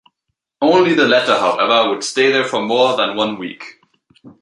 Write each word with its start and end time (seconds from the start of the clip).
Only 0.63 0.95
the 0.95 1.07
latter, 1.07 1.37
however, 1.37 1.91
would 1.91 2.03
stay 2.03 2.31
there 2.31 2.43
for 2.43 2.59
more 2.63 2.97
than 2.97 3.15
one 3.15 3.37
week. 3.37 3.77